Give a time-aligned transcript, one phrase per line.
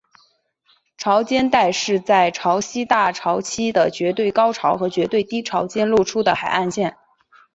[0.97, 6.67] 潮间带是在潮汐大潮期的绝对高潮和绝对低潮间露出的海岸。